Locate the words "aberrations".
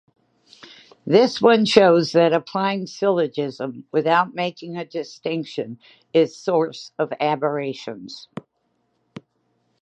7.19-8.27